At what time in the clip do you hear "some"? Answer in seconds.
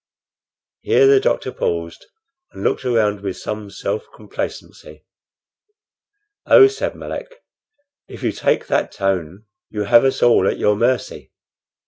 3.37-3.69